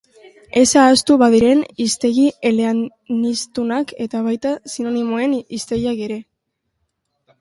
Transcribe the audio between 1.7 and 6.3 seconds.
hiztegi eleaniztunak eta baita sinonimoen hiztegiak ere.